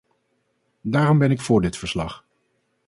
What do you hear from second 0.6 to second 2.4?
Daarom ben ik voor dit verslag.